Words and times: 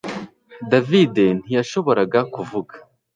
David 0.71 1.15
ntiyashoboraga 1.41 2.19
kuvuga 2.33 2.75